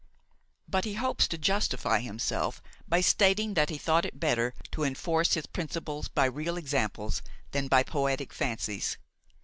But 0.67 0.85
he 0.85 0.95
hopes 0.95 1.27
to 1.27 1.37
justify 1.37 1.99
himself 1.99 2.59
by 2.89 3.01
stating 3.01 3.53
that 3.53 3.69
he 3.69 3.77
thought 3.77 4.03
it 4.03 4.19
better 4.19 4.55
to 4.71 4.83
enforce 4.83 5.35
his 5.35 5.45
principles 5.45 6.07
by 6.07 6.25
real 6.25 6.57
examples 6.57 7.21
than 7.51 7.67
by 7.67 7.83
poetic 7.83 8.33
fancies. 8.33 8.97